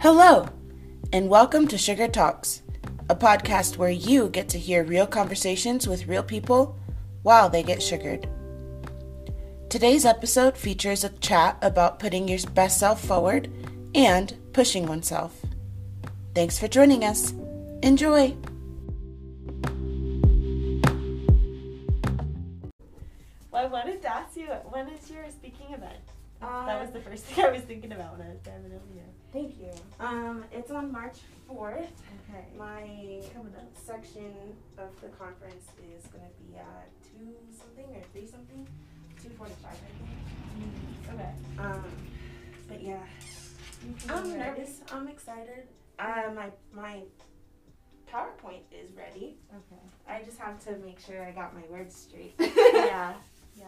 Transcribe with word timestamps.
Hello, 0.00 0.48
and 1.12 1.28
welcome 1.28 1.68
to 1.68 1.76
Sugar 1.76 2.08
Talks, 2.08 2.62
a 3.10 3.14
podcast 3.14 3.76
where 3.76 3.90
you 3.90 4.30
get 4.30 4.48
to 4.48 4.58
hear 4.58 4.82
real 4.82 5.06
conversations 5.06 5.86
with 5.86 6.06
real 6.06 6.22
people 6.22 6.78
while 7.22 7.50
they 7.50 7.62
get 7.62 7.82
sugared. 7.82 8.26
Today's 9.68 10.06
episode 10.06 10.56
features 10.56 11.04
a 11.04 11.10
chat 11.10 11.58
about 11.60 11.98
putting 11.98 12.28
your 12.28 12.38
best 12.54 12.80
self 12.80 13.04
forward 13.04 13.52
and 13.94 14.34
pushing 14.54 14.86
oneself. 14.86 15.38
Thanks 16.34 16.58
for 16.58 16.66
joining 16.66 17.04
us. 17.04 17.34
Enjoy! 17.82 18.34
Well, 23.50 23.66
I 23.66 23.66
wanted 23.66 24.00
to 24.00 24.08
ask 24.08 24.34
you, 24.34 24.46
when 24.70 24.88
is 24.88 25.10
your 25.10 25.28
speaking 25.28 25.74
event? 25.74 26.00
Uh, 26.42 26.66
that 26.66 26.80
was 26.80 26.90
the 26.90 27.00
first 27.00 27.24
thing 27.26 27.44
I 27.44 27.50
was 27.50 27.62
thinking 27.62 27.92
about 27.92 28.18
when 28.18 28.26
I 28.26 28.30
was 28.30 28.40
driving 28.40 28.72
over 28.72 28.84
here. 28.94 29.04
Thank 29.32 29.58
you. 29.60 29.70
Um, 30.04 30.44
it's 30.52 30.70
on 30.70 30.90
March 30.90 31.18
4th. 31.48 31.76
Okay. 32.28 32.44
My 32.56 33.22
Coming 33.34 33.54
up. 33.56 33.68
section 33.74 34.32
of 34.78 34.88
the 35.00 35.08
conference 35.08 35.66
is 35.96 36.06
going 36.06 36.24
to 36.24 36.52
be 36.52 36.56
at 36.56 36.88
2 37.18 37.26
something 37.56 37.84
or 37.94 38.02
3 38.12 38.26
something. 38.26 38.66
245, 39.22 39.70
I 39.70 39.74
think. 39.74 41.14
Okay. 41.14 41.30
Um, 41.58 41.84
but 42.68 42.82
yeah, 42.82 43.02
I'm 44.08 44.38
nervous. 44.38 44.80
I'm 44.92 45.08
excited. 45.08 45.68
Uh, 45.98 46.32
my, 46.34 46.50
my 46.72 47.02
PowerPoint 48.10 48.62
is 48.72 48.90
ready. 48.96 49.36
Okay. 49.54 49.82
I 50.08 50.22
just 50.22 50.38
have 50.38 50.62
to 50.64 50.76
make 50.84 50.98
sure 51.00 51.22
I 51.22 51.32
got 51.32 51.54
my 51.54 51.62
words 51.68 51.94
straight. 51.94 52.34
yeah. 52.38 53.14
Yeah. 53.56 53.66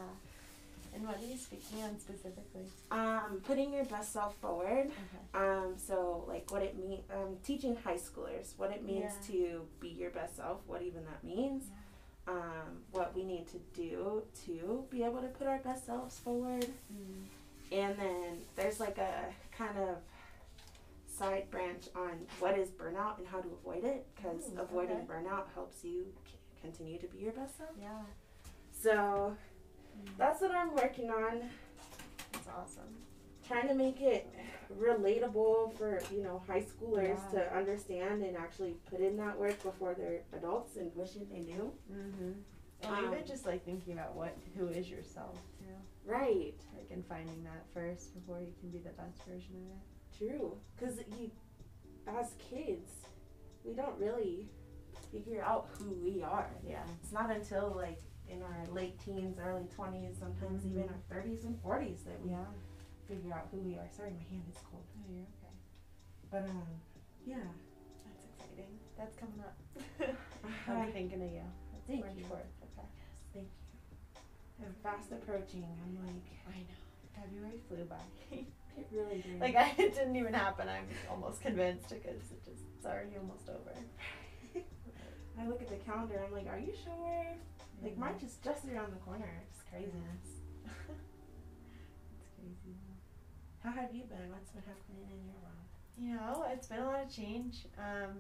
And 1.32 1.40
what 1.40 1.52
are 1.52 1.56
you 1.56 1.60
speaking 1.60 1.98
specifically? 1.98 2.62
um, 2.90 3.40
putting 3.46 3.72
your 3.72 3.84
best 3.86 4.12
self 4.12 4.36
forward. 4.36 4.86
Okay. 4.90 5.22
Um, 5.34 5.74
so 5.76 6.24
like 6.28 6.50
what 6.50 6.62
it 6.62 6.78
means, 6.78 7.04
um, 7.12 7.36
teaching 7.44 7.76
high 7.76 7.96
schoolers 7.96 8.56
what 8.58 8.70
it 8.70 8.84
means 8.84 9.12
Yeah. 9.22 9.32
to 9.32 9.66
be 9.80 9.88
your 9.88 10.10
best 10.10 10.36
self, 10.36 10.60
what 10.66 10.82
even 10.82 11.04
that 11.06 11.24
means, 11.24 11.64
um, 12.28 12.82
what 12.92 13.14
we 13.14 13.24
need 13.24 13.46
to 13.48 13.58
do 13.74 14.22
to 14.46 14.84
be 14.90 15.02
able 15.02 15.20
to 15.22 15.28
put 15.28 15.46
our 15.46 15.58
best 15.60 15.86
selves 15.86 16.18
forward, 16.18 16.66
Mm. 16.92 17.24
and 17.72 17.98
then 17.98 18.40
there's 18.56 18.78
like 18.78 18.98
a 18.98 19.32
kind 19.56 19.78
of 19.78 19.96
side 21.06 21.50
branch 21.50 21.88
on 21.94 22.26
what 22.40 22.58
is 22.58 22.70
burnout 22.70 23.18
and 23.18 23.26
how 23.26 23.40
to 23.40 23.48
avoid 23.48 23.84
it 23.84 24.06
because 24.14 24.50
avoiding 24.58 24.96
okay. 24.98 25.06
burnout 25.06 25.46
helps 25.54 25.82
you 25.84 26.12
c- 26.26 26.36
continue 26.60 26.98
to 26.98 27.06
be 27.08 27.18
your 27.18 27.32
best 27.32 27.56
self. 27.58 27.70
Yeah. 27.80 28.02
So. 28.72 29.36
That's 30.18 30.40
what 30.40 30.50
I'm 30.52 30.74
working 30.74 31.10
on. 31.10 31.42
That's 32.32 32.48
awesome. 32.48 32.94
trying 33.46 33.68
to 33.68 33.74
make 33.74 34.00
it 34.00 34.28
relatable 34.80 35.74
for 35.76 36.00
you 36.14 36.22
know 36.22 36.42
high 36.46 36.62
schoolers 36.62 37.18
Yeah. 37.32 37.40
to 37.40 37.56
understand 37.56 38.22
and 38.22 38.36
actually 38.36 38.74
put 38.90 39.00
in 39.00 39.16
that 39.18 39.38
work 39.38 39.62
before 39.62 39.94
they're 39.94 40.22
adults 40.36 40.76
and 40.76 40.90
wishing 40.94 41.26
they 41.30 41.40
knew. 41.40 41.72
Mm-hmm. 41.92 42.32
And 42.84 42.96
Um, 43.06 43.12
even 43.12 43.26
just 43.26 43.46
like 43.46 43.64
thinking 43.64 43.92
about 43.94 44.14
what, 44.16 44.36
who 44.56 44.66
is 44.68 44.88
yourself, 44.90 45.38
you 45.60 45.66
know, 45.68 45.78
Right. 46.04 46.54
like 46.76 46.90
and 46.90 47.06
finding 47.06 47.44
that 47.44 47.64
first 47.72 48.14
before 48.14 48.40
you 48.40 48.52
can 48.60 48.70
be 48.70 48.78
the 48.78 48.90
best 48.90 49.22
version 49.24 49.54
of 49.56 49.62
it. 49.76 50.18
True. 50.18 50.58
Because 50.76 50.98
you, 51.18 51.30
as 52.08 52.34
kids, 52.50 52.90
we 53.64 53.72
don't 53.74 53.96
really 54.00 54.48
figure 55.12 55.42
out 55.44 55.68
who 55.78 55.90
we 56.02 56.22
are. 56.22 56.50
Yeah. 56.66 56.82
It's 57.02 57.12
not 57.12 57.30
until 57.30 57.72
like 57.76 58.00
in 58.28 58.42
our 58.42 58.66
late 58.72 58.98
teens, 59.04 59.38
early 59.38 59.64
twenties, 59.74 60.16
sometimes 60.18 60.64
even 60.66 60.88
our 60.88 61.00
thirties 61.10 61.44
and 61.44 61.60
forties 61.62 62.02
that 62.06 62.20
we 62.22 62.30
Yeah. 62.30 62.44
figure 63.08 63.32
out 63.34 63.48
who 63.50 63.58
we 63.58 63.74
are. 63.76 63.88
Sorry, 63.94 64.10
my 64.10 64.24
hand 64.30 64.44
is 64.50 64.58
cold. 64.70 64.84
Oh, 64.96 65.12
you're 65.12 65.22
okay. 65.38 65.54
But 66.30 66.48
um, 66.50 66.66
yeah. 67.26 67.36
That's 68.04 68.24
exciting. 68.32 68.78
That's 68.98 69.16
coming 69.16 69.40
up. 69.40 69.56
I'll 70.68 70.86
be 70.86 70.92
thinking 70.92 71.22
of 71.22 71.30
you. 71.30 71.42
That's 71.72 71.86
Thank 71.86 72.00
March 72.04 72.16
you. 72.16 72.24
4th. 72.24 72.50
Okay. 72.62 72.88
Thank 73.34 73.46
you. 73.46 74.64
And 74.66 74.74
fast 74.82 75.10
approaching. 75.12 75.64
I'm 75.66 76.06
like, 76.06 76.24
I 76.48 76.58
know. 76.58 76.80
February 77.14 77.58
flew 77.68 77.84
by. 77.84 77.96
it 78.78 78.86
really 78.90 79.20
did. 79.22 79.40
like 79.40 79.54
I, 79.56 79.74
it 79.78 79.94
didn't 79.94 80.16
even 80.16 80.32
happen. 80.32 80.68
I'm 80.68 80.86
almost 81.10 81.40
convinced 81.42 81.90
because 81.90 82.22
it 82.32 82.42
just 82.44 82.62
it's 82.76 82.86
already 82.86 83.10
almost 83.20 83.48
over. 83.48 83.74
I 85.38 85.46
look 85.46 85.60
at 85.62 85.68
the 85.68 85.76
calendar. 85.76 86.22
I'm 86.26 86.32
like, 86.32 86.46
are 86.46 86.58
you 86.58 86.72
sure? 86.84 87.26
Like 87.82 87.98
March 87.98 88.22
is 88.22 88.36
just 88.44 88.64
around 88.66 88.92
the 88.92 88.98
corner. 89.00 89.42
It's 89.48 89.62
craziness. 89.68 90.26
it's 90.64 92.28
crazy. 92.36 92.76
How 93.60 93.72
have 93.72 93.92
you 93.94 94.04
been? 94.04 94.30
What's 94.30 94.50
been 94.52 94.62
happening 94.62 95.08
in 95.10 95.24
your 95.26 95.34
world? 95.42 95.66
You 95.96 96.14
know, 96.14 96.44
it's 96.52 96.66
been 96.68 96.78
a 96.78 96.86
lot 96.86 97.02
of 97.02 97.10
change, 97.14 97.66
um, 97.78 98.18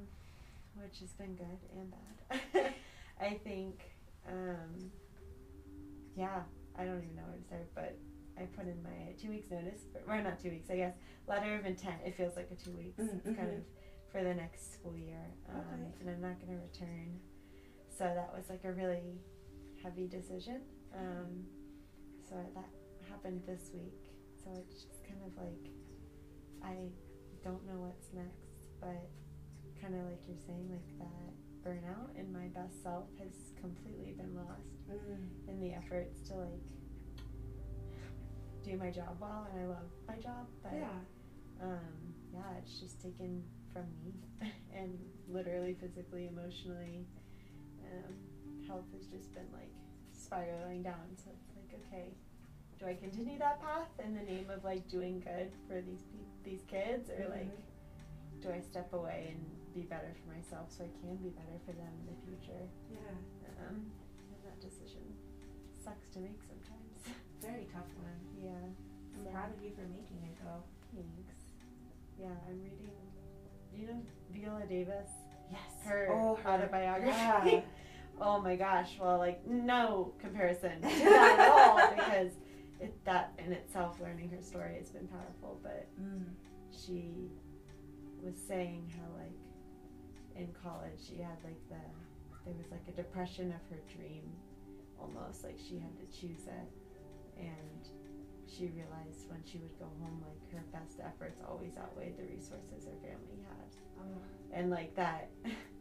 which 0.74 0.98
has 1.00 1.10
been 1.12 1.34
good 1.36 1.58
and 1.76 1.90
bad. 1.90 2.72
I 3.20 3.34
think, 3.44 3.80
um, 4.28 4.90
yeah, 6.16 6.42
I 6.76 6.84
don't 6.84 6.98
even 7.02 7.16
know 7.16 7.22
where 7.28 7.36
to 7.38 7.44
start, 7.44 7.68
but 7.74 7.98
I 8.36 8.42
put 8.46 8.66
in 8.66 8.82
my 8.82 9.14
two 9.20 9.30
weeks 9.30 9.50
notice, 9.50 9.80
or 10.06 10.20
not 10.22 10.40
two 10.40 10.50
weeks, 10.50 10.70
I 10.70 10.76
guess, 10.76 10.94
letter 11.28 11.54
of 11.56 11.66
intent. 11.66 11.96
It 12.04 12.16
feels 12.16 12.36
like 12.36 12.50
a 12.50 12.54
two 12.56 12.76
weeks. 12.76 13.00
Mm, 13.02 13.14
It's 13.24 13.36
kind 13.36 13.48
mhm. 13.48 13.58
of 13.58 13.62
for 14.10 14.22
the 14.22 14.34
next 14.34 14.74
school 14.74 14.96
year, 14.96 15.24
um, 15.48 15.56
Okay. 15.56 15.92
and 16.00 16.10
I'm 16.10 16.20
not 16.20 16.38
going 16.40 16.58
to 16.58 16.62
return. 16.62 17.18
So 17.96 18.04
that 18.04 18.32
was 18.36 18.48
like 18.50 18.64
a 18.64 18.72
really 18.72 19.20
heavy 19.82 20.06
decision. 20.06 20.62
Um, 20.94 21.44
so 22.28 22.36
that 22.54 22.68
happened 23.10 23.42
this 23.46 23.70
week. 23.74 23.98
So 24.42 24.50
it's 24.58 24.82
just 24.84 25.04
kind 25.04 25.20
of 25.26 25.36
like 25.42 25.70
I 26.64 26.88
don't 27.44 27.64
know 27.66 27.80
what's 27.80 28.12
next, 28.12 28.54
but 28.80 29.08
kind 29.80 29.94
of 29.94 30.02
like 30.06 30.20
you're 30.28 30.38
saying, 30.46 30.68
like 30.70 30.98
that 30.98 31.32
burnout 31.66 32.18
and 32.18 32.32
my 32.32 32.46
best 32.48 32.82
self 32.82 33.06
has 33.18 33.52
completely 33.60 34.12
been 34.12 34.34
lost 34.34 34.68
in 35.48 35.60
the 35.60 35.72
efforts 35.72 36.20
to 36.28 36.34
like 36.34 36.60
do 38.64 38.76
my 38.76 38.90
job 38.90 39.16
well, 39.20 39.46
and 39.52 39.62
I 39.62 39.66
love 39.66 39.90
my 40.06 40.14
job, 40.16 40.46
but 40.62 40.72
Yeah. 40.74 40.88
um, 41.60 42.14
yeah, 42.32 42.58
it's 42.58 42.78
just 42.80 43.00
taken 43.02 43.42
from 43.72 43.86
me, 44.04 44.14
and 44.74 44.96
literally, 45.28 45.74
physically, 45.80 46.28
emotionally, 46.28 47.06
um, 47.92 48.14
health 48.72 48.88
has 48.96 49.04
just 49.12 49.28
been 49.36 49.48
like 49.52 49.68
spiraling 50.16 50.82
down. 50.82 51.04
So 51.20 51.28
it's 51.36 51.52
like, 51.52 51.68
okay, 51.84 52.08
do 52.80 52.86
I 52.88 52.94
continue 52.96 53.38
that 53.38 53.60
path 53.60 53.92
in 54.00 54.16
the 54.16 54.24
name 54.24 54.48
of 54.48 54.64
like 54.64 54.88
doing 54.88 55.20
good 55.20 55.52
for 55.68 55.80
these 55.84 56.00
pe- 56.08 56.32
these 56.50 56.64
kids, 56.64 57.10
or 57.12 57.28
like, 57.28 57.52
do 58.40 58.48
I 58.48 58.60
step 58.64 58.88
away 58.96 59.36
and 59.36 59.40
be 59.76 59.82
better 59.84 60.08
for 60.16 60.32
myself 60.32 60.72
so 60.72 60.84
I 60.88 60.90
can 61.04 61.16
be 61.20 61.28
better 61.36 61.60
for 61.68 61.72
them 61.76 61.92
in 62.00 62.06
the 62.08 62.18
future? 62.24 62.64
Yeah. 62.88 63.12
Um, 63.68 63.92
and 64.32 64.40
that 64.48 64.56
decision 64.64 65.04
sucks 65.76 66.08
to 66.16 66.18
make 66.24 66.40
sometimes. 66.48 66.96
Very 67.44 67.68
tough 67.68 67.92
one. 68.00 68.20
yeah. 68.40 68.56
I'm 68.56 69.24
So- 69.24 69.30
proud 69.30 69.52
of 69.52 69.60
you 69.62 69.70
for 69.76 69.84
making 69.92 70.24
it 70.24 70.36
though. 70.40 70.64
Thanks. 70.96 71.36
Yeah, 72.18 72.32
I'm 72.48 72.56
reading. 72.64 72.96
You 73.76 73.86
know 73.88 74.00
Viola 74.32 74.66
Davis, 74.68 75.08
Yes. 75.50 75.60
her 75.84 76.08
oh, 76.12 76.36
her 76.42 76.50
autobiography. 76.50 77.10
Yeah. 77.12 77.60
oh 78.22 78.40
my 78.40 78.56
gosh! 78.56 78.98
Well, 79.00 79.18
like 79.18 79.46
no 79.46 80.12
comparison 80.20 80.80
to 80.80 80.88
that 80.88 81.38
at 81.38 81.50
all 81.50 81.90
because 81.94 82.32
it 82.80 83.04
that 83.04 83.32
in 83.38 83.52
itself, 83.52 84.00
learning 84.00 84.30
her 84.30 84.40
story 84.42 84.76
has 84.78 84.90
been 84.90 85.08
powerful. 85.08 85.60
But 85.62 85.88
Mm. 86.00 86.24
she 86.70 87.30
was 88.22 88.34
saying 88.48 88.90
how 88.96 89.06
like 89.18 89.36
in 90.36 90.48
college 90.62 90.98
she 91.06 91.16
had 91.20 91.36
like 91.44 91.60
the 91.68 91.76
there 92.44 92.54
was 92.54 92.70
like 92.72 92.82
a 92.88 92.92
depression 92.92 93.48
of 93.52 93.60
her 93.70 93.80
dream, 93.96 94.32
almost 95.00 95.44
like 95.44 95.58
she 95.58 95.78
had 95.78 95.94
to 95.98 96.06
choose 96.20 96.46
it, 96.46 96.70
and 97.38 97.88
she 98.48 98.66
realized 98.68 99.30
when 99.30 99.40
she 99.44 99.58
would 99.58 99.78
go 99.78 99.86
home 100.00 100.22
like 100.26 100.52
her 100.52 100.62
best 100.72 100.98
efforts 101.00 101.40
always 101.48 101.76
outweighed 101.78 102.16
the 102.18 102.24
resources 102.24 102.84
her 102.84 102.98
family 103.00 103.38
had 103.48 103.70
Oh. 103.98 104.20
and 104.52 104.68
like 104.70 104.94
that 104.96 105.30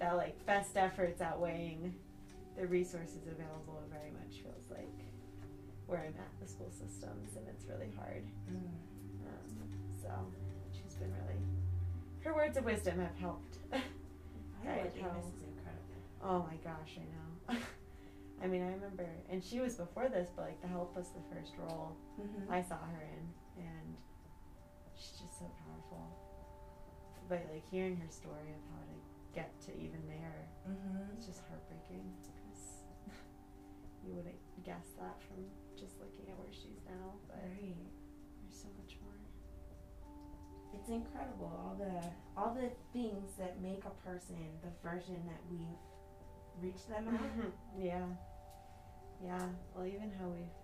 that 0.00 0.16
like 0.16 0.44
best 0.46 0.76
efforts 0.76 1.20
outweighing 1.20 1.94
the 2.58 2.66
resources 2.66 3.26
available 3.30 3.82
very 3.90 4.10
much 4.10 4.42
feels 4.42 4.68
like 4.70 5.04
where 5.86 6.00
I'm 6.00 6.14
at 6.18 6.32
the 6.40 6.46
school 6.48 6.70
systems 6.70 7.36
and 7.36 7.46
it's 7.48 7.64
really 7.66 7.92
hard 7.96 8.24
Mm. 8.50 8.56
um, 9.28 9.70
so 10.02 10.10
she's 10.72 10.94
been 10.96 11.12
really 11.12 11.38
her 12.24 12.34
words 12.34 12.56
of 12.56 12.64
wisdom 12.64 12.98
have 12.98 13.16
helped 13.20 13.58
Right, 14.64 14.92
Davis 14.94 15.00
how- 15.02 15.18
is 15.18 15.42
incredible. 15.42 16.00
oh 16.22 16.46
my 16.50 16.56
gosh 16.64 16.98
I 16.98 17.54
know 17.54 17.60
I 18.42 18.46
mean 18.46 18.62
I 18.62 18.72
remember 18.72 19.06
and 19.30 19.42
she 19.44 19.60
was 19.60 19.74
before 19.76 20.08
this 20.08 20.28
but 20.34 20.46
like 20.46 20.60
the 20.62 20.68
help 20.68 20.96
was 20.96 21.08
the 21.10 21.22
first 21.34 21.52
role 21.58 21.92
Mm-hmm. 22.20 22.52
I 22.52 22.60
saw 22.62 22.76
her 22.76 23.00
in, 23.00 23.64
and 23.64 23.96
she's 24.94 25.16
just 25.24 25.38
so 25.38 25.46
powerful. 25.64 26.04
But 27.30 27.46
like 27.50 27.64
hearing 27.70 27.96
her 27.96 28.10
story 28.10 28.52
of 28.52 28.60
how 28.76 28.82
to 28.84 28.96
get 29.34 29.50
to 29.66 29.70
even 29.78 30.02
there, 30.08 30.48
mm-hmm. 30.68 31.12
it's 31.16 31.26
just 31.26 31.42
heartbreaking 31.48 32.04
because 32.22 32.82
you 34.06 34.14
wouldn't 34.14 34.38
guess 34.64 34.92
that 34.98 35.16
from 35.22 35.44
just 35.78 35.98
looking 36.00 36.28
at 36.30 36.36
where 36.38 36.52
she's 36.52 36.82
now. 36.88 37.14
But 37.28 37.42
Right. 37.44 37.76
there's 38.42 38.56
so 38.60 38.68
much 38.78 38.96
more. 39.02 39.14
it's 40.74 40.88
incredible 40.88 41.50
all 41.50 41.74
the 41.78 41.94
all 42.36 42.54
the 42.54 42.70
things 42.92 43.34
that 43.38 43.60
make 43.60 43.82
a 43.84 43.94
person 44.06 44.36
the 44.62 44.70
version 44.88 45.18
that 45.26 45.40
we've 45.50 45.82
reached 46.62 46.88
them 46.88 47.08
at. 47.08 47.50
yeah. 47.78 48.06
Yeah. 49.22 49.46
Well, 49.74 49.86
even 49.86 50.10
how 50.18 50.28
we've 50.28 50.56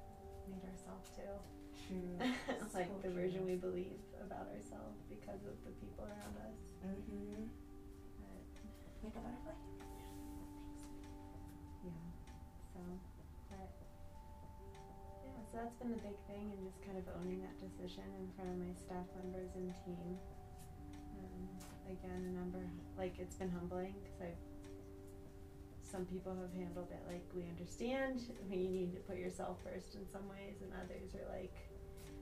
made 0.48 0.64
ourselves 0.64 1.10
too. 1.14 1.34
True. 1.86 2.16
like 2.74 2.88
So 2.88 2.98
the 3.02 3.08
true. 3.08 3.20
version 3.20 3.44
we 3.46 3.54
believe 3.56 4.00
about 4.24 4.48
ourselves 4.48 5.02
because 5.08 5.44
of 5.44 5.56
the 5.64 5.70
people 5.82 6.04
around 6.04 6.36
us. 6.40 6.56
Mm-hmm. 6.86 7.44
Make 9.06 9.14
a 9.14 9.22
butterfly. 9.22 9.54
yeah. 11.86 12.02
So, 12.74 12.80
but 13.54 13.70
yeah. 15.22 15.38
So 15.46 15.62
that's 15.62 15.78
been 15.78 15.94
the 15.94 16.02
big 16.02 16.18
thing, 16.26 16.50
and 16.50 16.58
just 16.66 16.82
kind 16.82 16.98
of 16.98 17.06
owning 17.22 17.38
that 17.46 17.54
decision 17.62 18.02
in 18.18 18.26
front 18.34 18.50
of 18.50 18.58
my 18.58 18.74
staff 18.74 19.06
members 19.22 19.54
and 19.54 19.70
team. 19.86 20.18
Um, 21.22 21.46
again, 21.86 22.18
a 22.26 22.32
number 22.34 22.58
like 22.98 23.14
it's 23.22 23.36
been 23.36 23.50
humbling 23.50 23.94
because 24.02 24.34
I've 24.34 24.42
some 25.86 26.04
people 26.04 26.34
have 26.34 26.52
handled 26.52 26.90
it 26.90 27.02
like 27.06 27.22
we 27.32 27.42
understand 27.46 28.20
you 28.50 28.68
need 28.68 28.92
to 28.92 28.98
put 29.06 29.16
yourself 29.18 29.58
first 29.62 29.94
in 29.94 30.02
some 30.10 30.26
ways, 30.28 30.58
and 30.62 30.72
others 30.82 31.14
are 31.14 31.30
like 31.32 31.54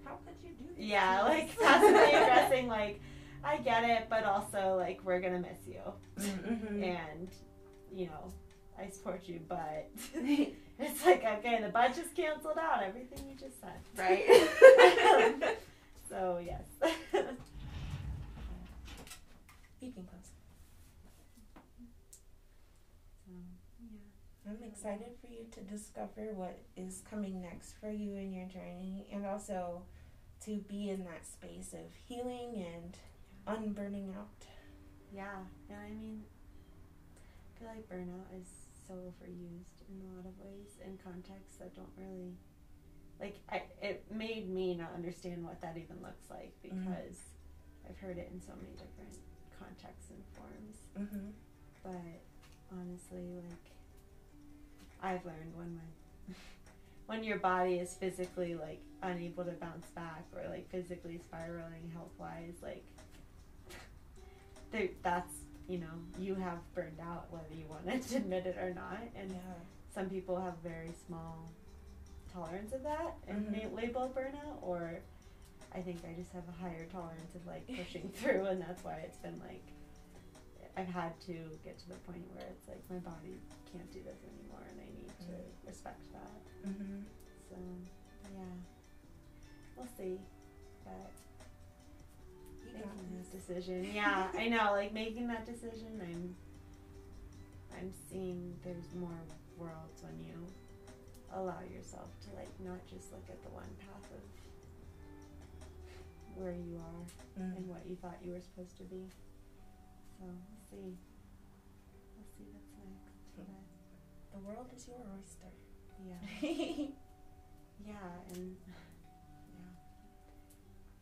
How 0.04 0.16
could 0.26 0.36
you 0.44 0.52
do 0.52 0.68
this? 0.76 0.84
Yeah, 0.84 1.22
like 1.22 1.58
passively 1.62 2.12
aggressing, 2.12 2.68
like, 2.68 3.00
I 3.44 3.58
get 3.58 3.84
it, 3.84 4.06
but 4.08 4.24
also, 4.24 4.76
like, 4.76 5.00
we're 5.04 5.20
gonna 5.20 5.38
miss 5.40 5.58
you. 5.66 5.80
Mhm. 6.18 6.82
And, 6.82 7.28
you 7.92 8.06
know, 8.06 8.32
I 8.78 8.88
support 8.88 9.22
you, 9.28 9.40
but 9.48 9.90
it's 10.14 11.04
like, 11.04 11.24
okay, 11.24 11.60
the 11.62 11.68
budget's 11.68 12.12
canceled 12.14 12.58
out, 12.58 12.82
everything 12.82 13.28
you 13.28 13.36
just 13.36 13.60
said. 13.60 13.80
right. 13.96 14.26
So, 16.08 16.38
yes. 16.44 16.62
you 19.80 19.90
can 19.90 20.04
close. 20.04 20.30
so, 23.24 23.32
yeah. 23.80 24.50
I'm 24.50 24.62
excited 24.62 25.08
for 25.20 25.26
you 25.32 25.46
to 25.52 25.60
discover 25.62 26.32
what 26.34 26.58
is 26.76 27.02
coming 27.10 27.40
next 27.42 27.72
for 27.80 27.90
you 27.90 28.14
in 28.16 28.32
your 28.32 28.46
journey 28.46 29.06
and 29.12 29.26
also 29.26 29.82
to 30.44 30.58
be 30.68 30.90
in 30.90 31.04
that 31.04 31.26
space 31.26 31.72
of 31.72 31.92
healing 32.06 32.64
and 32.74 32.96
unburning 33.46 34.14
out. 34.16 34.28
Yeah, 35.14 35.38
and 35.68 35.78
I 35.78 35.90
mean, 35.90 36.22
I 37.16 37.58
feel 37.58 37.68
like 37.68 37.88
burnout 37.88 38.40
is 38.40 38.48
so 38.86 38.94
overused 38.94 39.80
in 39.88 40.00
a 40.02 40.16
lot 40.16 40.26
of 40.26 40.34
ways 40.40 40.78
in 40.84 40.98
contexts 40.98 41.56
that 41.58 41.74
don't 41.74 41.92
really, 41.96 42.34
like, 43.20 43.36
I, 43.50 43.62
it 43.80 44.04
made 44.10 44.50
me 44.50 44.74
not 44.74 44.92
understand 44.94 45.44
what 45.44 45.60
that 45.60 45.76
even 45.76 46.02
looks 46.02 46.28
like 46.30 46.52
because 46.62 47.16
I've 47.88 47.98
heard 47.98 48.18
it 48.18 48.30
in 48.32 48.40
so 48.40 48.52
many 48.56 48.72
different 48.72 49.18
contexts 49.58 50.10
and 50.10 50.22
forms. 50.34 50.76
Mm-hmm. 50.98 51.30
But 51.82 52.20
honestly, 52.72 53.42
like, 53.48 53.64
I've 55.02 55.24
learned 55.24 55.54
when 55.54 55.76
my, 55.76 56.34
when 57.06 57.22
your 57.22 57.38
body 57.38 57.74
is 57.74 57.94
physically 57.94 58.54
like 58.54 58.80
unable 59.02 59.44
to 59.44 59.52
bounce 59.52 59.86
back 59.94 60.24
or 60.34 60.48
like 60.48 60.68
physically 60.70 61.18
spiraling 61.18 61.90
health 61.92 62.12
wise, 62.18 62.56
like 62.62 62.84
there 64.74 64.88
that's 65.02 65.32
you 65.68 65.78
know 65.78 65.94
you 66.18 66.34
have 66.34 66.58
burned 66.74 66.98
out 67.00 67.30
whether 67.30 67.54
you 67.54 67.64
want 67.70 67.86
to 67.86 68.16
admit 68.22 68.44
it 68.46 68.56
or 68.58 68.74
not, 68.74 69.00
and 69.16 69.30
Yeah. 69.30 69.38
some 69.94 70.10
people 70.10 70.38
have 70.40 70.54
very 70.62 70.90
small 71.06 71.48
tolerance 72.32 72.72
of 72.72 72.82
that 72.82 73.14
and 73.28 73.46
Mhm. 73.46 73.50
may 73.52 73.66
label 73.68 74.12
burnout 74.14 74.58
or 74.60 74.98
I 75.72 75.80
think 75.80 76.00
I 76.04 76.12
just 76.14 76.32
have 76.32 76.42
a 76.48 76.52
higher 76.52 76.84
tolerance 76.86 77.34
of 77.36 77.46
like 77.46 77.64
pushing 77.68 78.08
through 78.18 78.46
and 78.46 78.60
that's 78.60 78.82
why 78.82 78.94
it's 79.06 79.18
been 79.18 79.38
like 79.38 79.62
I've 80.76 80.88
had 80.88 81.18
to 81.28 81.34
get 81.62 81.78
to 81.78 81.88
the 81.88 81.94
point 82.10 82.26
where 82.34 82.44
it's 82.50 82.66
like 82.66 82.82
my 82.90 82.98
body 82.98 83.38
can't 83.70 83.88
do 83.92 84.02
this 84.02 84.18
anymore 84.26 84.66
and 84.68 84.80
I 84.80 84.86
need 84.98 85.12
to 85.30 85.34
Mhm. 85.38 85.66
respect 85.68 86.02
that. 86.12 86.68
Mm-hmm. 86.68 87.02
So 87.48 87.56
yeah. 88.34 88.54
We'll 89.76 89.86
see. 89.96 90.18
But 90.84 91.12
making 92.74 93.16
this. 93.18 93.28
decision. 93.28 93.84
Yeah, 93.94 94.28
I 94.36 94.48
know, 94.48 94.72
like 94.72 94.92
making 94.92 95.26
that 95.28 95.46
decision 95.46 96.00
I'm 96.02 96.34
I'm 97.76 97.90
seeing 98.10 98.54
there's 98.64 98.94
more 98.94 99.18
worlds 99.58 100.02
when 100.02 100.18
you 100.24 100.34
allow 101.32 101.60
yourself 101.72 102.08
to 102.24 102.36
like 102.36 102.48
not 102.60 102.78
just 102.86 103.10
look 103.12 103.24
at 103.28 103.42
the 103.42 103.50
one 103.50 103.68
path 103.80 104.10
of 104.12 104.22
where 106.36 106.52
you 106.52 106.78
are 106.78 107.04
Mm. 107.40 107.56
and 107.56 107.66
what 107.68 107.82
you 107.84 107.96
thought 107.96 108.16
you 108.24 108.30
were 108.32 108.40
supposed 108.40 108.76
to 108.76 108.84
be. 108.84 109.02
So 110.18 110.22
we'll 110.22 110.38
see. 110.70 110.94
We'll 112.14 112.30
see 112.38 112.46
what's 112.54 112.70
next. 112.78 113.34
But 113.36 113.46
The 114.32 114.38
world 114.46 114.68
is 114.76 114.86
your 114.86 115.02
oyster. 115.18 115.50
yeah. 116.06 116.86
Yeah, 117.84 118.14
and 118.32 118.56
yeah. 118.64 119.72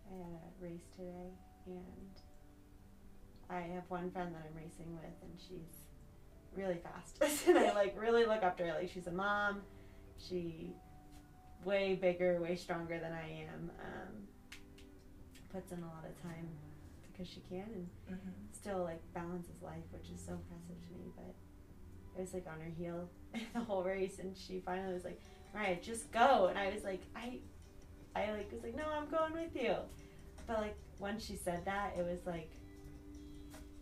I 0.09 0.15
had 0.17 0.41
a 0.41 0.65
race 0.65 0.89
today 0.97 1.31
and 1.67 2.20
I 3.50 3.61
have 3.75 3.85
one 3.88 4.11
friend 4.11 4.35
that 4.35 4.43
I'm 4.49 4.56
racing 4.56 4.93
with 4.94 5.05
and 5.23 5.32
she's 5.38 5.87
really 6.56 6.79
fast. 6.82 7.23
and 7.49 7.59
I 7.59 7.73
like 7.75 7.94
really 8.00 8.25
look 8.26 8.43
up 8.43 8.56
to 8.59 8.64
her. 8.67 8.75
Like 8.75 8.91
she's 8.93 9.06
a 9.06 9.12
mom. 9.12 9.62
She 10.19 10.75
way 11.64 11.94
bigger, 11.94 12.41
way 12.41 12.56
stronger 12.56 12.99
than 12.99 13.12
I 13.12 13.47
am. 13.53 13.70
Um, 13.85 14.12
puts 15.53 15.73
in 15.73 15.79
a 15.79 15.87
lot 15.87 16.05
of 16.09 16.20
time 16.23 16.49
because 17.11 17.29
she 17.29 17.41
can 17.49 17.64
and 17.75 17.88
Mm-hmm. 18.11 18.31
still 18.53 18.82
like 18.82 19.00
balances 19.14 19.62
life, 19.62 19.85
which 19.91 20.11
is 20.14 20.20
so 20.25 20.32
impressive 20.32 20.76
to 20.88 20.93
me. 20.94 21.11
But 21.17 21.35
I 22.17 22.20
was 22.20 22.35
like 22.35 22.47
on 22.47 22.61
her 22.61 22.70
heel 22.76 23.09
the 23.55 23.61
whole 23.61 23.82
race, 23.82 24.19
and 24.19 24.37
she 24.37 24.61
finally 24.61 24.93
was 24.93 25.05
like, 25.05 25.20
"All 25.55 25.61
right, 25.61 25.82
just 25.82 26.11
go." 26.12 26.47
And 26.49 26.59
I 26.59 26.70
was 26.73 26.85
like, 26.85 27.03
"I, 27.17 27.38
I 28.14 28.32
like 28.32 28.53
was 28.53 28.62
like, 28.62 28.76
no, 28.76 28.85
I'm 28.94 29.09
going 29.09 29.32
with 29.32 29.55
you." 29.61 29.75
But 30.47 30.59
like 30.61 30.76
once 31.02 31.26
she 31.26 31.37
said 31.37 31.64
that, 31.64 31.94
it 31.99 32.06
was 32.06 32.20
like, 32.25 32.50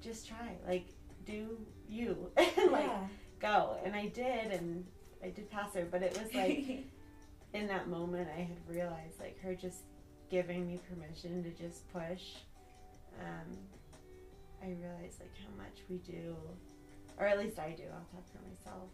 just 0.01 0.27
try, 0.27 0.57
like 0.67 0.87
do 1.27 1.59
you, 1.89 2.31
and 2.37 2.73
like 2.73 2.87
yeah. 2.87 3.07
go. 3.39 3.77
And 3.85 3.95
I 3.95 4.07
did, 4.07 4.51
and 4.51 4.87
I 5.23 5.29
did 5.29 5.51
pass 5.51 5.75
her, 5.75 5.87
but 5.89 6.03
it 6.03 6.19
was 6.19 6.35
like 6.35 6.87
in 7.55 7.67
that 7.69 7.89
moment 7.89 8.29
I 8.35 8.41
had 8.41 8.57
realized 8.67 9.21
like 9.21 9.39
her 9.43 9.55
just 9.55 9.83
giving 10.31 10.67
me 10.67 10.81
permission 10.89 11.45
to 11.45 11.51
just 11.51 11.93
push. 11.93 12.23
Um, 13.21 13.57
I 14.63 14.69
realized 14.69 15.21
like 15.21 15.35
how 15.45 15.63
much 15.63 15.83
we 15.91 15.97
do, 15.99 16.35
or 17.19 17.27
at 17.27 17.39
least 17.39 17.59
I 17.59 17.73
do. 17.73 17.85
I'll 17.93 18.07
talk 18.15 18.27
for 18.33 18.41
myself, 18.49 18.89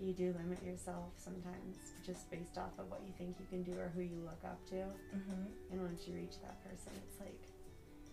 you 0.00 0.12
do 0.12 0.34
limit 0.38 0.62
yourself 0.62 1.12
sometimes 1.16 1.76
just 2.04 2.30
based 2.30 2.58
off 2.58 2.72
of 2.78 2.90
what 2.90 3.00
you 3.06 3.12
think 3.16 3.36
you 3.38 3.46
can 3.48 3.62
do 3.62 3.78
or 3.78 3.90
who 3.94 4.02
you 4.02 4.20
look 4.24 4.40
up 4.44 4.64
to. 4.66 4.74
mm-hmm. 4.76 5.44
And 5.72 5.80
once 5.82 6.06
you 6.06 6.14
reach 6.14 6.40
that 6.42 6.62
person, 6.68 6.92
it's 7.06 7.20
like 7.20 7.40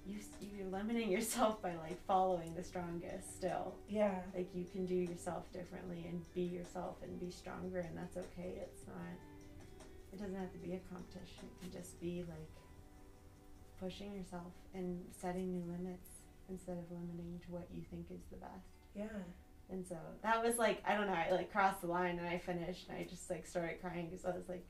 you 0.05 0.17
you're 0.39 0.67
limiting 0.67 1.11
yourself 1.15 1.61
by 1.61 1.75
like 1.75 2.03
following 2.07 2.53
the 2.55 2.63
strongest 2.63 3.35
still 3.35 3.75
Yeah. 3.87 4.19
like 4.35 4.49
you 4.55 4.65
can 4.65 4.85
do 4.85 4.95
yourself 4.95 5.51
differently 5.51 6.05
and 6.09 6.21
be 6.33 6.41
yourself 6.41 6.95
and 7.03 7.19
be 7.19 7.29
stronger 7.29 7.79
and 7.81 7.95
that's 7.97 8.17
okay 8.17 8.53
it's 8.61 8.81
not 8.87 8.95
it 10.11 10.17
doesn't 10.19 10.35
have 10.35 10.51
to 10.53 10.57
be 10.57 10.73
a 10.73 10.79
competition 10.91 11.45
it 11.45 11.61
can 11.61 11.71
just 11.71 11.99
be 12.01 12.23
like 12.27 12.49
pushing 13.79 14.13
yourself 14.13 14.51
and 14.73 15.01
setting 15.11 15.51
new 15.51 15.63
limits 15.71 16.09
instead 16.49 16.77
of 16.77 16.85
limiting 16.91 17.39
to 17.45 17.51
what 17.51 17.67
you 17.73 17.81
think 17.91 18.05
is 18.09 18.21
the 18.31 18.37
best 18.37 18.73
Yeah. 18.95 19.05
And 19.71 19.85
so 19.87 19.95
that 20.23 20.43
was 20.43 20.57
like 20.57 20.81
i 20.85 20.95
don't 20.95 21.07
know 21.07 21.13
i 21.13 21.29
like 21.31 21.51
crossed 21.51 21.81
the 21.81 21.87
line 21.87 22.17
and 22.19 22.27
i 22.27 22.37
finished 22.37 22.87
and 22.89 22.97
i 22.97 23.03
just 23.09 23.29
like 23.29 23.45
started 23.47 23.79
crying 23.81 24.07
because 24.09 24.25
i 24.25 24.29
was 24.31 24.47
like 24.49 24.65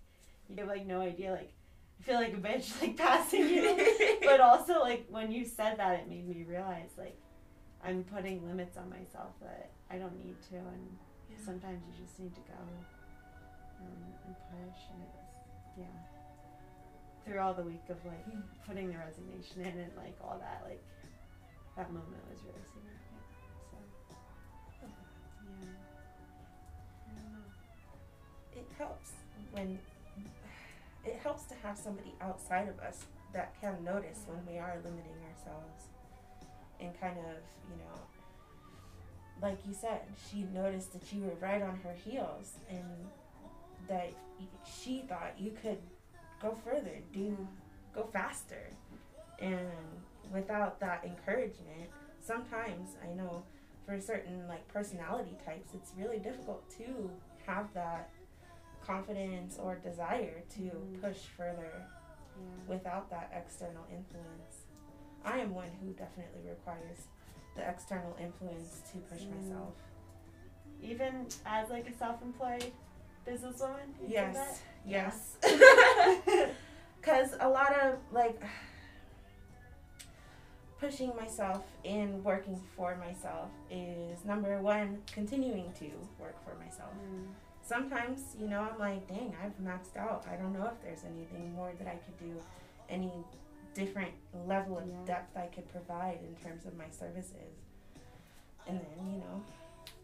you 0.49 0.55
have 0.57 0.67
like 0.67 0.85
no 0.85 1.01
idea 1.01 1.31
like 1.31 1.51
i 1.99 2.03
feel 2.03 2.15
like 2.15 2.33
a 2.33 2.37
bitch 2.37 2.79
like 2.81 2.95
passing 2.97 3.47
you 3.47 3.77
but 4.23 4.39
also 4.39 4.79
like 4.79 5.05
when 5.09 5.31
you 5.31 5.43
said 5.45 5.77
that 5.77 5.99
it 5.99 6.07
made 6.09 6.27
me 6.27 6.45
realize 6.47 6.91
like 6.97 7.17
i'm 7.83 8.03
putting 8.03 8.45
limits 8.47 8.77
on 8.77 8.89
myself 8.89 9.31
that 9.41 9.71
i 9.89 9.97
don't 9.97 10.15
need 10.23 10.35
to 10.49 10.55
and 10.55 10.97
Yeah. 11.29 11.37
sometimes 11.45 11.81
you 11.87 11.93
just 12.05 12.19
need 12.19 12.33
to 12.35 12.41
go 12.41 12.59
um, 13.81 14.03
and 14.27 14.35
push 14.51 14.81
and 14.93 15.01
it 15.01 15.09
was 15.15 15.29
yeah 15.79 15.97
through 17.25 17.39
all 17.39 17.53
the 17.53 17.63
week 17.63 17.85
of 17.89 17.97
like 18.05 18.25
Mm. 18.29 18.41
putting 18.67 18.87
the 18.91 18.97
resignation 18.97 19.61
in 19.61 19.77
and 19.79 19.91
like 19.97 20.15
all 20.21 20.37
that 20.39 20.61
like 20.67 20.83
that 21.77 21.89
moment 21.91 22.21
was 22.29 22.37
really 22.43 22.61
significant 22.73 23.10
helps 28.81 29.11
when 29.51 29.77
it 31.05 31.19
helps 31.23 31.43
to 31.43 31.55
have 31.63 31.77
somebody 31.77 32.13
outside 32.21 32.67
of 32.67 32.79
us 32.79 33.05
that 33.33 33.53
can 33.61 33.83
notice 33.83 34.25
when 34.27 34.39
we 34.45 34.59
are 34.59 34.75
limiting 34.83 35.17
ourselves 35.29 35.85
and 36.79 36.89
kind 36.99 37.17
of 37.17 37.37
you 37.69 37.77
know 37.77 37.99
like 39.41 39.57
you 39.67 39.73
said 39.73 40.01
she 40.29 40.45
noticed 40.53 40.93
that 40.93 41.13
you 41.13 41.21
were 41.21 41.35
right 41.39 41.61
on 41.61 41.79
her 41.83 41.93
heels 42.05 42.53
and 42.69 42.85
that 43.87 44.11
she 44.65 45.03
thought 45.07 45.33
you 45.37 45.51
could 45.61 45.77
go 46.41 46.57
further 46.65 46.97
do 47.13 47.37
go 47.93 48.07
faster. 48.11 48.69
And 49.39 49.69
without 50.33 50.79
that 50.79 51.03
encouragement, 51.05 51.89
sometimes 52.19 52.95
I 53.03 53.13
know 53.13 53.43
for 53.85 53.99
certain 53.99 54.47
like 54.47 54.67
personality 54.67 55.35
types, 55.45 55.73
it's 55.73 55.91
really 55.97 56.19
difficult 56.19 56.63
to 56.77 57.09
have 57.45 57.73
that 57.73 58.09
confidence 58.85 59.57
or 59.57 59.75
desire 59.75 60.41
to 60.55 60.61
Mhm. 60.61 61.01
push 61.01 61.17
further 61.37 61.71
Yeah. 62.37 62.43
without 62.67 63.09
that 63.09 63.31
external 63.33 63.85
influence. 63.91 64.65
I 65.23 65.37
am 65.39 65.53
one 65.53 65.69
who 65.81 65.93
definitely 65.93 66.41
requires 66.49 67.07
the 67.55 67.67
external 67.69 68.15
influence 68.19 68.81
to 68.91 68.97
push 68.99 69.21
Mm. 69.21 69.35
myself. 69.41 69.73
Even 70.81 71.27
as 71.45 71.69
like 71.69 71.87
a 71.87 71.93
self-employed 71.93 72.71
businesswoman. 73.25 73.93
Yes, 74.07 74.63
yes. 74.85 75.37
Because 76.99 77.33
a 77.39 77.47
lot 77.47 77.73
of 77.79 77.99
like 78.11 78.41
pushing 80.79 81.15
myself 81.15 81.63
and 81.85 82.23
working 82.25 82.55
for 82.75 82.95
myself 82.95 83.51
is 83.69 84.25
number 84.25 84.59
one, 84.59 85.03
continuing 85.13 85.71
to 85.73 85.85
work 86.19 86.35
for 86.43 86.55
myself. 86.55 86.93
Mm. 86.95 87.27
Sometimes, 87.63 88.35
you 88.39 88.47
know, 88.47 88.67
I'm 88.71 88.77
like, 88.79 89.07
dang, 89.07 89.33
I've 89.43 89.57
maxed 89.63 89.95
out. 89.97 90.25
I 90.31 90.35
don't 90.35 90.53
know 90.53 90.65
if 90.65 90.81
there's 90.83 91.03
anything 91.05 91.53
more 91.53 91.71
that 91.77 91.87
I 91.87 91.95
could 91.95 92.17
do, 92.19 92.41
any 92.89 93.11
different 93.73 94.11
level 94.45 94.77
of 94.77 94.87
Yeah. 94.87 94.95
depth 95.05 95.37
I 95.37 95.47
could 95.47 95.67
provide 95.71 96.19
in 96.27 96.35
terms 96.35 96.65
of 96.65 96.75
my 96.75 96.89
services. 96.89 97.55
And 98.67 98.79
then, 98.79 99.11
you 99.13 99.19
know, 99.19 99.41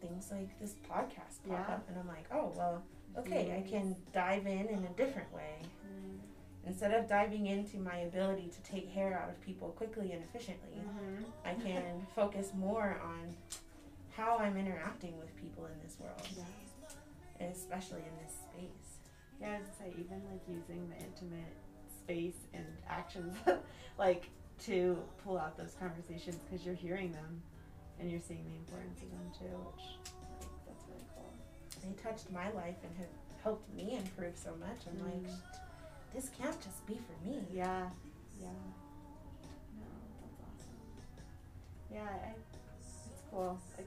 things 0.00 0.30
like 0.30 0.58
this 0.58 0.74
podcast 0.88 1.42
pop 1.46 1.68
Yeah. 1.68 1.74
up, 1.74 1.88
and 1.88 1.98
I'm 1.98 2.08
like, 2.08 2.24
oh, 2.32 2.52
well, 2.56 2.82
okay, 3.18 3.54
I 3.56 3.68
can 3.68 3.94
dive 4.12 4.46
in 4.46 4.66
in 4.68 4.84
a 4.84 4.90
different 4.90 5.30
way. 5.32 5.60
Mm. 5.86 6.18
Instead 6.66 6.92
of 6.94 7.08
diving 7.08 7.46
into 7.46 7.78
my 7.78 7.98
ability 7.98 8.48
to 8.48 8.62
take 8.62 8.88
hair 8.90 9.18
out 9.18 9.28
of 9.28 9.40
people 9.42 9.68
quickly 9.70 10.12
and 10.12 10.22
efficiently, 10.24 10.80
Mhm. 10.80 11.24
I 11.44 11.54
can 11.54 12.06
focus 12.14 12.52
more 12.54 12.98
on 13.02 13.36
how 14.12 14.38
I'm 14.38 14.56
interacting 14.56 15.18
with 15.18 15.34
people 15.36 15.66
in 15.66 15.78
this 15.82 15.98
world, 16.00 16.20
Yeah. 16.36 16.44
Especially 17.40 18.00
in 18.00 18.14
this 18.24 18.34
space. 18.34 18.98
Yeah, 19.40 19.54
I 19.54 19.58
was 19.58 19.68
gonna 19.78 19.92
say 19.94 20.00
even 20.00 20.22
like 20.30 20.40
using 20.48 20.88
the 20.88 20.96
intimate 20.96 21.54
space 22.02 22.46
and 22.54 22.64
actions, 22.88 23.36
like 23.98 24.28
to 24.66 24.98
pull 25.24 25.38
out 25.38 25.56
those 25.56 25.74
conversations 25.78 26.36
because 26.48 26.66
you're 26.66 26.74
hearing 26.74 27.12
them 27.12 27.40
and 28.00 28.10
you're 28.10 28.20
seeing 28.20 28.44
the 28.44 28.56
importance 28.56 29.00
of 29.02 29.10
them 29.10 29.30
too, 29.38 29.56
which 29.70 29.84
like 30.40 30.66
that's 30.66 30.84
really 30.88 31.06
cool. 31.14 31.32
They 31.82 32.02
touched 32.02 32.30
my 32.32 32.50
life 32.52 32.76
and 32.82 32.96
have 32.98 33.08
helped 33.44 33.72
me 33.74 33.96
improve 33.96 34.36
so 34.36 34.50
much. 34.58 34.82
I'm 34.90 35.04
like, 35.04 35.22
Mm. 35.22 35.36
this 36.14 36.30
can't 36.36 36.60
just 36.60 36.84
be 36.86 36.94
for 36.94 37.28
me. 37.28 37.44
Yeah, 37.52 37.88
yeah. 38.40 38.48
No, 39.76 39.86
that's 40.20 40.40
awesome. 40.42 40.74
Yeah, 41.92 42.02
I, 42.02 42.34
it's 42.80 43.22
cool. 43.30 43.58
Like, 43.76 43.86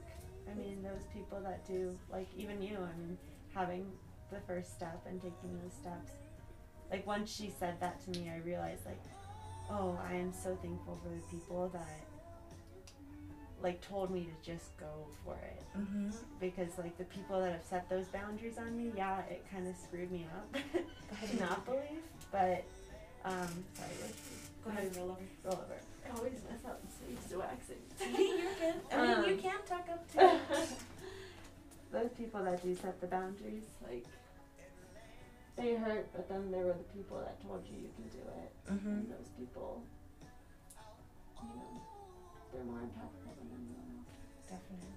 I 0.50 0.54
mean, 0.54 0.82
those 0.82 1.04
people 1.12 1.40
that 1.40 1.66
do, 1.66 1.94
like 2.10 2.28
even 2.36 2.62
you. 2.62 2.76
I 2.76 2.96
mean, 2.98 3.18
having 3.54 3.86
the 4.30 4.40
first 4.46 4.72
step 4.72 5.00
and 5.08 5.20
taking 5.20 5.58
those 5.62 5.72
steps. 5.74 6.12
Like 6.90 7.06
once 7.06 7.34
she 7.34 7.52
said 7.58 7.80
that 7.80 8.00
to 8.04 8.18
me, 8.18 8.30
I 8.30 8.38
realized 8.46 8.84
like, 8.86 9.00
oh, 9.70 9.98
I 10.08 10.14
am 10.14 10.32
so 10.32 10.56
thankful 10.62 10.98
for 11.02 11.08
the 11.08 11.22
people 11.36 11.68
that 11.72 12.00
like 13.62 13.80
told 13.86 14.10
me 14.10 14.24
to 14.24 14.50
just 14.52 14.76
go 14.78 15.06
for 15.24 15.34
it 15.34 15.62
Mm-hmm. 15.78 16.10
because 16.38 16.76
like 16.76 16.98
the 16.98 17.04
people 17.04 17.40
that 17.40 17.52
have 17.52 17.62
set 17.62 17.88
those 17.88 18.04
boundaries 18.06 18.58
on 18.58 18.76
me, 18.76 18.92
yeah, 18.96 19.20
it 19.30 19.42
kind 19.50 19.66
of 19.66 19.74
screwed 19.76 20.10
me 20.12 20.26
up 20.36 20.52
to 21.30 21.36
not 21.40 21.64
believe. 21.64 22.02
But 22.30 22.64
um, 23.24 23.64
sorry, 23.74 23.90
let's 24.02 24.18
Go 24.64 24.70
ahead 24.70 24.84
and 24.84 24.96
roll 24.96 25.10
over. 25.12 25.20
roll 25.44 25.54
over. 25.54 25.80
I 26.06 26.16
always 26.16 26.34
mess 26.50 26.60
up. 26.66 26.80
So 26.88 27.10
used 27.10 27.30
to 27.30 27.38
waxing. 27.38 27.76
You're 28.00 28.52
good. 28.60 28.80
I 28.92 29.00
mean, 29.22 29.28
you 29.28 29.34
Um, 29.34 29.38
can 29.40 29.58
tuck 29.66 29.88
up 29.90 30.12
too. 30.12 30.74
Those 31.92 32.10
people 32.16 32.42
that 32.44 32.62
do 32.62 32.74
set 32.74 33.00
the 33.00 33.06
boundaries, 33.06 33.64
like 33.86 34.06
they 35.56 35.74
hurt, 35.74 36.08
but 36.12 36.28
then 36.28 36.50
there 36.50 36.64
were 36.64 36.72
the 36.72 36.88
people 36.96 37.18
that 37.18 37.40
told 37.46 37.62
you 37.68 37.76
you 37.82 37.90
can 37.94 38.08
do 38.08 38.24
it, 38.42 38.72
mm-hmm. 38.72 38.88
and 38.88 39.10
those 39.10 39.28
people, 39.38 39.82
you 41.42 41.48
know, 41.48 41.82
they're 42.52 42.64
more 42.64 42.80
impactful 42.80 43.32
than 43.36 43.48
anyone 43.52 43.84
else. 43.98 44.08
Definitely. 44.48 44.88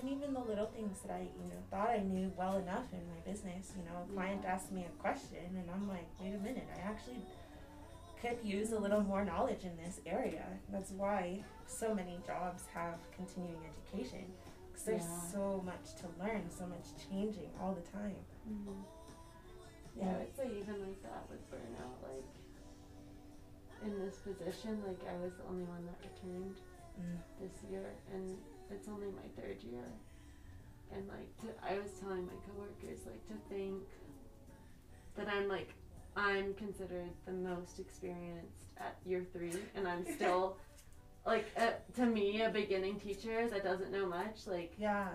And 0.00 0.10
even 0.10 0.34
the 0.34 0.40
little 0.40 0.66
things 0.66 0.98
that 1.06 1.12
I, 1.12 1.20
you 1.20 1.48
know, 1.48 1.60
thought 1.70 1.90
I 1.90 1.98
knew 2.00 2.32
well 2.36 2.56
enough 2.56 2.92
in 2.92 3.00
my 3.08 3.20
business. 3.30 3.72
You 3.76 3.84
know, 3.84 4.02
a 4.02 4.12
client 4.12 4.40
Yeah. 4.44 4.52
asked 4.52 4.72
me 4.72 4.84
a 4.84 5.00
question, 5.00 5.44
and 5.56 5.70
I'm 5.70 5.88
like, 5.88 6.06
wait 6.20 6.34
a 6.34 6.38
minute, 6.38 6.66
I 6.76 6.80
actually 6.80 7.24
could 8.20 8.38
use 8.42 8.72
a 8.72 8.78
little 8.78 9.02
more 9.02 9.24
knowledge 9.24 9.64
in 9.64 9.76
this 9.76 10.00
area. 10.06 10.44
That's 10.70 10.90
why 10.90 11.44
so 11.66 11.94
many 11.94 12.18
jobs 12.26 12.64
have 12.74 12.96
continuing 13.14 13.60
education, 13.64 14.24
because 14.74 14.86
there's 14.86 15.02
Yeah. 15.02 15.20
so 15.30 15.62
much 15.64 15.94
to 16.02 16.08
learn, 16.18 16.50
so 16.50 16.66
much 16.66 16.86
changing 17.08 17.50
all 17.60 17.74
the 17.74 17.86
time. 17.90 18.16
Mm-hmm. 18.50 18.80
Yeah, 19.96 20.10
I 20.10 20.18
would 20.18 20.34
say 20.36 20.48
even 20.58 20.82
like 20.82 21.00
that 21.02 21.22
with 21.30 21.38
burnout, 21.50 22.02
like 22.02 22.34
in 23.84 24.00
this 24.00 24.16
position, 24.16 24.82
like 24.86 24.98
I 25.08 25.16
was 25.22 25.32
the 25.34 25.44
only 25.48 25.64
one 25.64 25.86
that 25.86 25.98
returned 26.02 26.56
Mm. 26.94 27.18
this 27.40 27.50
year, 27.68 27.90
and 28.12 28.38
it's 28.70 28.86
only 28.86 29.08
my 29.08 29.26
third 29.42 29.60
year. 29.64 29.82
And 30.92 31.08
like, 31.08 31.36
to, 31.38 31.48
I 31.68 31.76
was 31.76 31.90
telling 31.98 32.24
my 32.24 32.34
coworkers, 32.46 33.00
like, 33.04 33.26
to 33.26 33.34
think 33.52 33.82
that 35.16 35.26
I'm 35.28 35.48
like, 35.48 35.74
I'm 36.14 36.54
considered 36.54 37.10
the 37.26 37.32
most 37.32 37.80
experienced 37.80 38.66
at 38.78 38.96
year 39.04 39.26
three, 39.32 39.54
and 39.74 39.88
I'm 39.88 40.04
still, 40.14 40.56
like, 41.26 41.46
uh, 41.56 41.70
to 41.96 42.06
me, 42.06 42.42
a 42.42 42.50
beginning 42.50 43.00
teacher 43.00 43.48
that 43.48 43.64
doesn't 43.64 43.90
know 43.90 44.06
much. 44.06 44.46
Like, 44.46 44.72
Yeah, 44.78 45.08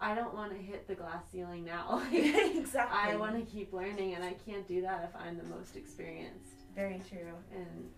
I 0.00 0.14
don't 0.14 0.34
want 0.34 0.52
to 0.52 0.58
hit 0.58 0.86
the 0.86 0.94
glass 0.94 1.24
ceiling 1.32 1.64
now. 1.64 2.02
Exactly. 2.12 2.98
I 3.12 3.16
want 3.16 3.34
to 3.36 3.50
keep 3.50 3.72
learning, 3.72 4.14
and 4.14 4.22
I 4.24 4.34
can't 4.46 4.66
do 4.66 4.82
that 4.82 5.10
if 5.12 5.20
I'm 5.20 5.36
the 5.38 5.44
most 5.44 5.76
experienced. 5.76 6.52
Very 6.74 7.00
true. 7.08 7.32
And 7.54 7.90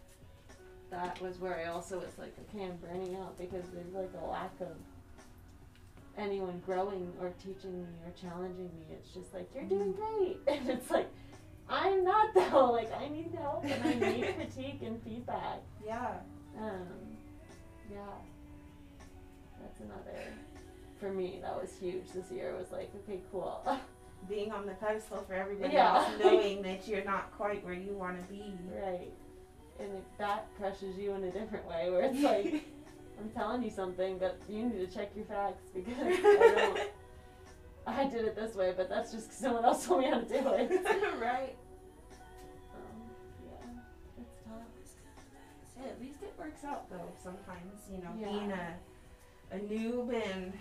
that 0.91 1.21
was 1.21 1.39
where 1.39 1.59
I 1.59 1.71
also 1.71 1.99
was 1.99 2.19
like, 2.19 2.35
okay, 2.49 2.65
I'm 2.67 2.77
burning 2.77 3.17
out 3.17 3.37
because 3.39 3.65
there's 3.73 3.93
like 3.93 4.11
a 4.23 4.27
lack 4.27 4.53
of 4.61 4.77
anyone 6.19 6.61
growing 6.65 7.13
or 7.21 7.33
teaching 7.43 7.83
me 7.83 7.89
or 8.05 8.13
challenging 8.21 8.71
me. 8.79 8.87
It's 8.93 9.13
just 9.13 9.33
like, 9.35 9.49
you're 9.55 9.65
doing 9.65 9.93
great. 9.93 10.39
And 10.49 10.69
it's 10.69 10.91
like, 10.91 11.09
I'm 11.69 12.05
not 12.05 12.35
though. 12.35 12.71
Like, 12.73 12.93
I 12.97 13.09
need 13.09 13.33
help 13.37 13.65
and 13.65 13.85
I 13.85 14.11
need 14.11 14.35
critique 14.37 14.81
and 14.83 15.03
feedback. 15.03 15.61
Yeah. 15.85 16.15
Um, 16.59 16.87
yeah. 17.91 17.99
That's 19.61 19.81
another, 19.81 20.19
for 20.99 21.11
me, 21.13 21.39
that 21.43 21.61
was 21.61 21.71
huge 21.79 22.05
this 22.15 22.31
year. 22.31 22.55
Was 22.57 22.73
like, 22.73 22.91
okay, 23.05 23.21
cool. 23.31 23.63
Being 24.29 24.53
on 24.53 24.67
the 24.67 24.73
pedestal 24.75 25.25
for 25.27 25.35
everybody 25.35 25.73
Yeah. 25.75 25.97
else, 25.97 26.09
knowing 26.23 26.63
that 26.63 26.87
you're 26.87 27.05
not 27.05 27.31
quite 27.37 27.65
where 27.65 27.75
you 27.75 27.93
want 27.95 28.17
to 28.21 28.33
be. 28.33 28.55
Right. 28.75 29.11
And 29.79 29.89
it, 29.95 30.05
that 30.19 30.47
crushes 30.59 30.97
you 30.99 31.15
in 31.15 31.25
a 31.25 31.31
different 31.31 31.67
way 31.67 31.91
where 31.91 32.03
it's 32.03 32.21
like, 32.23 32.63
I'm 33.21 33.31
telling 33.31 33.63
you 33.63 33.71
something, 33.71 34.19
but 34.19 34.39
you 34.49 34.65
need 34.67 34.79
to 34.79 34.95
check 34.95 35.11
your 35.17 35.25
facts 35.27 35.65
because 35.75 35.95
I 36.03 36.55
don't. 36.55 36.81
I 37.87 38.05
did 38.05 38.25
it 38.27 38.37
this 38.37 38.55
way, 38.55 38.73
but 38.77 38.89
that's 38.91 39.11
just 39.11 39.29
'cause 39.31 39.39
someone 39.39 39.65
else 39.65 39.87
told 39.87 40.01
me 40.01 40.07
how 40.11 40.19
to 40.21 40.25
do 40.27 40.35
it. 40.35 40.71
right. 41.21 41.57
Um, 42.75 43.01
yeah, 43.47 44.21
it's 44.21 44.35
tough. 44.47 44.63
At 45.85 46.01
least 46.01 46.23
it 46.23 46.35
works 46.39 46.65
out 46.65 46.89
though. 46.91 47.11
Sometimes, 47.23 47.81
you 47.91 47.99
know, 47.99 48.11
Yeah. 48.19 48.29
being 48.29 48.53
a 48.53 48.77
a 49.53 49.59
noob 49.59 50.13
and 50.15 50.53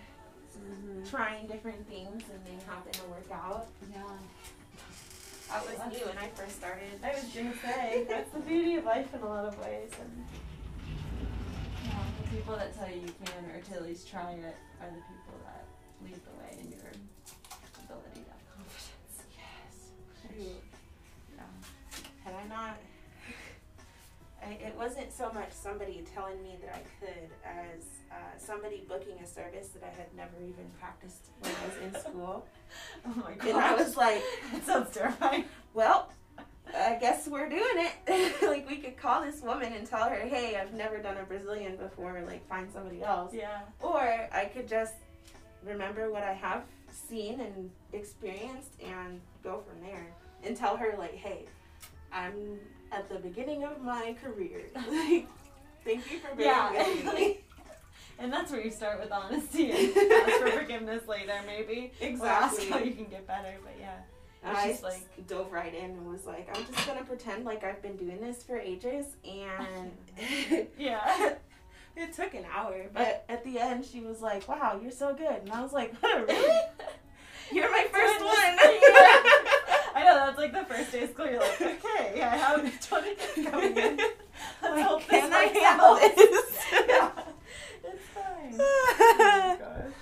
Mm-hmm. 0.58 1.04
trying 1.08 1.46
different 1.46 1.88
things 1.88 2.24
and 2.32 2.44
they 2.44 2.62
happen 2.66 2.90
to 2.92 3.04
work 3.04 3.30
out. 3.32 3.68
Yeah. 3.92 4.02
I 5.52 5.60
was 5.62 5.78
new 5.92 6.06
when 6.06 6.18
I 6.18 6.28
first 6.34 6.56
started. 6.58 6.98
I 7.04 7.10
was 7.14 7.24
gonna 7.34 7.54
say 7.62 8.04
that's 8.08 8.30
the 8.32 8.40
beauty 8.40 8.74
of 8.76 8.84
life 8.84 9.14
in 9.14 9.20
a 9.20 9.26
lot 9.26 9.44
of 9.46 9.58
ways, 9.60 9.90
and 10.00 10.26
yeah, 11.84 11.98
the 12.22 12.36
people 12.36 12.56
that 12.56 12.76
tell 12.76 12.88
you 12.88 13.00
you 13.02 13.12
can 13.24 13.44
or 13.50 13.60
to 13.60 13.74
at 13.74 13.82
least 13.84 14.08
try 14.10 14.32
it 14.32 14.56
are 14.82 14.88
the 14.90 15.02
people 15.10 15.38
that 15.46 15.64
lead 16.04 16.20
the 16.24 16.34
way 16.42 16.58
in 16.60 16.70
your 16.72 16.90
so 25.30 25.38
much 25.38 25.52
somebody 25.52 26.04
telling 26.14 26.42
me 26.42 26.56
that 26.62 26.74
I 26.74 27.04
could 27.04 27.30
as 27.44 27.84
uh, 28.10 28.14
somebody 28.38 28.84
booking 28.88 29.18
a 29.22 29.26
service 29.26 29.68
that 29.68 29.82
I 29.82 29.90
had 29.96 30.14
never 30.16 30.36
even 30.42 30.66
practiced 30.78 31.26
when 31.40 31.52
I 31.52 31.66
was 31.66 31.94
in 31.94 32.00
school. 32.00 32.46
Oh 33.04 33.14
my 33.16 33.32
god. 33.34 33.48
and 33.48 33.58
I 33.58 33.74
was 33.74 33.96
like, 33.96 34.22
that 34.52 34.64
sounds 34.64 34.94
terrifying. 34.94 35.44
well, 35.74 36.12
I 36.72 36.96
guess 37.00 37.26
we're 37.26 37.48
doing 37.48 37.64
it. 37.64 38.42
like 38.42 38.68
we 38.68 38.76
could 38.76 38.96
call 38.96 39.24
this 39.24 39.40
woman 39.40 39.72
and 39.72 39.84
tell 39.84 40.08
her, 40.08 40.20
hey, 40.20 40.54
I've 40.54 40.72
never 40.72 40.98
done 40.98 41.16
a 41.16 41.24
Brazilian 41.24 41.76
before. 41.76 42.22
Like 42.24 42.48
find 42.48 42.70
somebody 42.72 43.02
else. 43.02 43.34
Yeah. 43.34 43.62
Or 43.80 43.98
I 44.32 44.44
could 44.54 44.68
just 44.68 44.94
remember 45.64 46.12
what 46.12 46.22
I 46.22 46.32
have 46.32 46.62
seen 46.92 47.40
and 47.40 47.70
experienced 47.92 48.70
and 48.80 49.20
go 49.42 49.64
from 49.68 49.84
there 49.84 50.06
and 50.44 50.56
tell 50.56 50.76
her 50.76 50.94
like, 50.96 51.16
hey, 51.16 51.46
I'm 52.12 52.58
at 52.92 53.08
the 53.08 53.16
beginning 53.18 53.64
of 53.64 53.82
my 53.82 54.16
career. 54.22 54.62
Like, 54.74 55.26
thank 55.84 56.10
you 56.10 56.18
for 56.18 56.34
being 56.36 56.48
Yeah. 56.48 56.72
with 56.72 57.14
me. 57.14 57.40
and 58.18 58.32
that's 58.32 58.52
where 58.52 58.60
you 58.62 58.70
start 58.70 59.00
with 59.00 59.10
honesty 59.12 59.70
and 59.96 60.12
ask 60.12 60.38
for 60.40 60.50
forgiveness 60.50 61.06
later, 61.08 61.34
maybe. 61.46 61.92
Or 62.00 62.26
ask 62.26 62.58
Exactly. 62.58 62.66
how 62.70 62.78
you 62.78 62.92
can 62.92 63.04
get 63.06 63.26
better, 63.26 63.54
but 63.62 63.74
yeah. 63.80 63.96
I 64.44 64.68
just 64.68 64.82
like 64.82 65.26
dove 65.26 65.52
right 65.52 65.74
in 65.74 65.90
and 65.90 66.10
was 66.10 66.24
like, 66.26 66.48
I'm 66.56 66.64
just 66.72 66.86
gonna 66.86 67.04
pretend 67.04 67.44
like 67.44 67.62
I've 67.62 67.82
been 67.82 67.96
doing 67.96 68.20
this 68.20 68.42
for 68.42 68.58
ages, 68.58 69.06
and 69.24 69.90
Yeah. 70.78 71.34
it 71.96 72.12
took 72.14 72.32
an 72.34 72.46
hour. 72.50 72.86
But 72.94 73.24
at 73.28 73.44
the 73.44 73.58
end, 73.58 73.84
she 73.84 74.00
was 74.00 74.22
like, 74.22 74.48
"Wow, 74.48 74.80
you're 74.82 74.92
so 74.92 75.12
good," 75.14 75.42
and 75.42 75.52
I 75.52 75.60
was 75.62 75.74
like, 75.74 75.92
"Really? 76.02 76.58
You're 77.52 77.70
my 77.70 77.84
first 77.92 78.24
one." 78.24 78.56
I 80.30 80.32
that's 80.32 80.54
like 80.54 80.68
the 80.68 80.74
first 80.74 80.92
day 80.92 81.02
of 81.02 81.10
school. 81.10 81.26
You're 81.26 81.40
like, 81.40 81.60
okay, 81.60 82.12
yeah, 82.14 82.32
I 82.32 82.36
have 82.36 82.80
20 82.88 83.14
kids 83.16 83.50
coming 83.50 83.76
in. 83.76 83.96
Let's 84.62 84.62
Like, 84.62 84.84
hope 84.86 85.00
this 85.08 85.20
can 85.20 85.32
I 85.32 85.44
handle 85.44 85.86
out." 85.86 86.00
this? 86.16 86.56
yeah, 86.88 87.10
it's 87.84 88.02
fine. 88.14 88.54
Oh 88.60 89.56
my 89.58 89.58
gosh. 89.58 89.92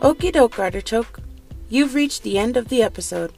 Okie 0.00 0.32
doke, 0.32 0.58
artichoke. 0.58 1.20
You've 1.70 1.94
reached 1.94 2.22
the 2.22 2.38
end 2.38 2.56
of 2.58 2.68
the 2.68 2.82
episode. 2.82 3.32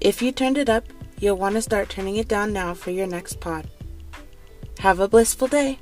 If 0.00 0.22
you 0.22 0.32
turned 0.32 0.56
it 0.56 0.70
up, 0.70 0.84
you'll 1.18 1.36
want 1.36 1.56
to 1.56 1.62
start 1.62 1.90
turning 1.90 2.16
it 2.16 2.28
down 2.28 2.52
now 2.54 2.72
for 2.74 2.90
your 2.90 3.06
next 3.06 3.38
pod. 3.40 3.68
Have 4.78 4.98
a 4.98 5.08
blissful 5.08 5.46
day. 5.48 5.78